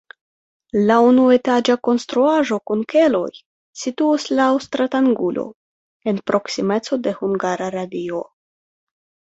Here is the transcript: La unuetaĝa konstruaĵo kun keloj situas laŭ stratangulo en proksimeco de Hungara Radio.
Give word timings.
La 0.91 0.95
unuetaĝa 1.09 1.75
konstruaĵo 1.87 2.57
kun 2.71 2.81
keloj 2.95 3.27
situas 3.83 4.27
laŭ 4.41 4.49
stratangulo 4.69 5.47
en 6.13 6.25
proksimeco 6.33 7.03
de 7.09 7.17
Hungara 7.23 7.73
Radio. 7.81 8.27